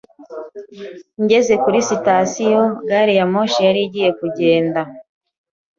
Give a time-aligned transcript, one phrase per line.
[1.23, 4.81] Ngeze kuri sitasiyo, gari ya moshi yari igiye kugenda.